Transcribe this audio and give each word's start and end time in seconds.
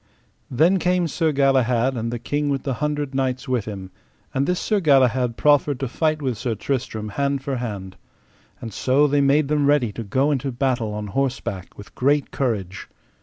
Then 0.49 0.79
came 0.79 1.07
Sir 1.07 1.31
Galahad, 1.31 1.95
and 1.95 2.11
the 2.11 2.17
King 2.17 2.49
with 2.49 2.63
the 2.63 2.73
Hundred 2.81 3.13
Knights 3.13 3.47
with 3.47 3.65
him; 3.65 3.91
and 4.33 4.47
this 4.47 4.59
Sir 4.59 4.79
Galahad 4.79 5.37
proffered 5.37 5.79
to 5.79 5.87
fight 5.87 6.23
with 6.23 6.39
Sir 6.39 6.55
Tristram 6.55 7.09
hand 7.09 7.43
for 7.43 7.57
hand. 7.57 7.97
And 8.59 8.73
so 8.73 9.05
they 9.05 9.21
made 9.21 9.47
them 9.47 9.67
ready 9.67 9.91
to 9.91 10.03
go 10.03 10.31
unto 10.31 10.49
battle 10.49 10.91
on 10.95 11.05
horseback 11.05 11.77
with 11.77 11.93
great 11.93 12.31
courage. 12.31 12.87